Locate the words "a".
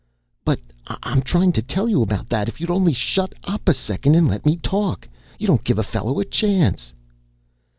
3.69-3.73, 5.77-5.83, 6.19-6.25